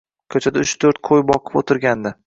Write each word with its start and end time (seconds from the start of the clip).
Ko‘chada 0.35 0.63
uch-to‘rtta 0.67 1.05
qo‘y 1.11 1.25
boqib 1.31 1.61
o‘tirgandi. 1.63 2.19